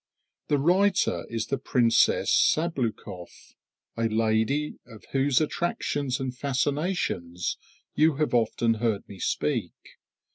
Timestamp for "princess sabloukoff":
1.59-3.53